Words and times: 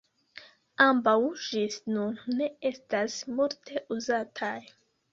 Ambaŭ 0.85 1.13
ĝis 1.43 1.77
nun 1.93 2.19
ne 2.41 2.49
estas 2.73 3.21
multe 3.39 3.87
uzataj. 4.01 4.57